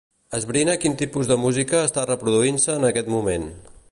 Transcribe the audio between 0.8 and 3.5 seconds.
quin tipus de música està reproduint-se en aquest moment.